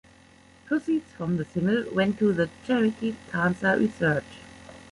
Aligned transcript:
Proceeds 0.65 1.11
from 1.11 1.37
the 1.37 1.45
single 1.45 1.85
went 1.93 2.17
to 2.17 2.33
the 2.33 2.49
charity 2.65 3.15
Cancer 3.31 3.77
Research. 3.77 4.25